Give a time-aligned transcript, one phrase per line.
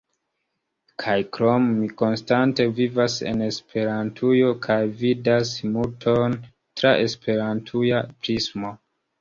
[1.01, 8.75] Kaj krome, mi konstante vivas en Esperantujo kaj vidas multon tra la esperantuja prismo.